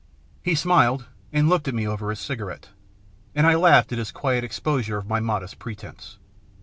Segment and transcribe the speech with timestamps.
[0.41, 2.69] He smiled, and looked at me over his cigarette,
[3.35, 6.17] and I laughed at his quiet exposure of my modest pretence.